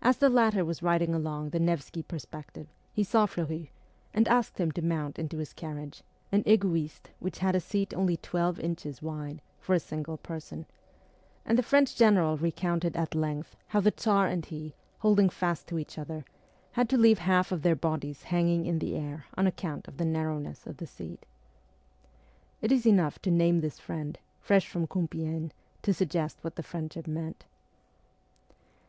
[0.00, 3.72] As the latter was riding along the Nevsky Perspective he saw Fleury,
[4.14, 8.16] and asked him to mount into his carriage, an ego'iste which had a seat only
[8.16, 10.66] twelve inches wide, for a single person;
[11.44, 15.80] and the French general recounted at length how the Tsar and he, holding fast to
[15.80, 16.24] each other,
[16.78, 20.04] had to leave half of their bodies hanging in the air on account of the
[20.04, 21.26] narrowness of the seat.
[22.62, 25.50] It is enough to name this friend, fresh from Compiegne,
[25.82, 27.46] to suggest what the friendship meant.